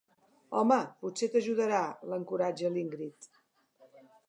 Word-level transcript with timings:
Home, 0.61 0.77
potser 1.03 1.29
t'ajudarà 1.35 1.83
—l'encoratja 1.91 2.73
l'Ingrid—. 2.79 3.31